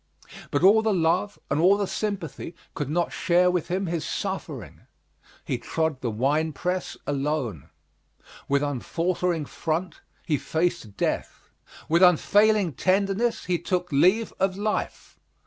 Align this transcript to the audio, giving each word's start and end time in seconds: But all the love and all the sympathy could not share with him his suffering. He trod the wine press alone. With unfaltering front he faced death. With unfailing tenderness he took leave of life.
But 0.49 0.63
all 0.63 0.81
the 0.81 0.95
love 0.95 1.37
and 1.51 1.59
all 1.61 1.77
the 1.77 1.85
sympathy 1.85 2.55
could 2.73 2.89
not 2.89 3.13
share 3.13 3.51
with 3.51 3.67
him 3.67 3.85
his 3.85 4.03
suffering. 4.03 4.87
He 5.45 5.59
trod 5.59 6.01
the 6.01 6.09
wine 6.09 6.53
press 6.53 6.97
alone. 7.05 7.69
With 8.49 8.63
unfaltering 8.63 9.45
front 9.45 10.01
he 10.25 10.37
faced 10.37 10.97
death. 10.97 11.51
With 11.87 12.01
unfailing 12.01 12.73
tenderness 12.73 13.45
he 13.45 13.59
took 13.59 13.91
leave 13.91 14.33
of 14.39 14.57
life. 14.57 15.19